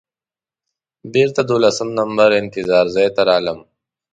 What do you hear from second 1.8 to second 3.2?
نمبر انتظار ځای